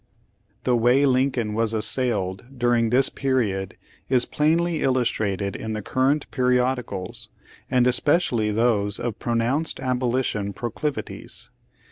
[0.63, 3.77] The way Lincoln was assailed during this period
[4.09, 7.29] is plainly illustrated in the current periodicals,
[7.69, 11.49] and especially those of pronounced abolition pro clivities.